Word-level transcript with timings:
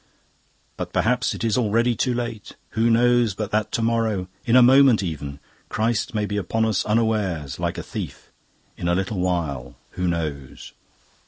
But 0.77 0.93
perhaps 0.93 1.35
it 1.35 1.43
is 1.43 1.59
already 1.59 1.95
too 1.95 2.15
late. 2.15 2.55
Who 2.69 2.89
knows 2.89 3.35
but 3.35 3.51
that 3.51 3.71
to 3.73 3.83
morrow, 3.83 4.29
in 4.45 4.55
a 4.55 4.63
moment 4.63 5.03
even, 5.03 5.39
Christ 5.69 6.15
may 6.15 6.25
be 6.25 6.37
upon 6.37 6.65
us 6.65 6.83
unawares, 6.87 7.59
like 7.59 7.77
a 7.77 7.83
thief? 7.83 8.31
In 8.75 8.87
a 8.87 8.95
little 8.95 9.19
while, 9.19 9.75
who 9.91 10.07
knows? 10.07 10.73